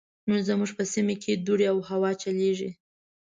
[0.29, 2.69] نن زموږ په سيمه کې دوړې او هوا چليږي.